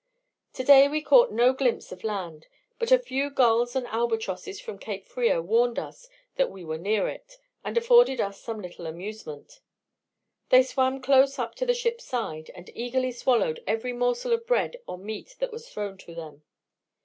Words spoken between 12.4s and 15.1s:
and eagerly swallowed every morsel of bread or